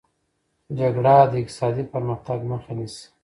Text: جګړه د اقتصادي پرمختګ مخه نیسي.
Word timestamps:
جګړه 0.79 1.15
د 1.31 1.33
اقتصادي 1.41 1.83
پرمختګ 1.93 2.39
مخه 2.51 2.71
نیسي. 2.77 3.05